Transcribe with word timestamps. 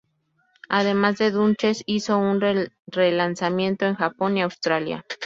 Además, 0.69 1.19
The 1.19 1.29
Dutchess 1.29 1.83
hizo 1.85 2.17
un 2.17 2.41
re-lanzamiento 2.41 3.85
en 3.85 3.93
Japón 3.93 4.35
y 4.35 4.41
Australia. 4.41 5.05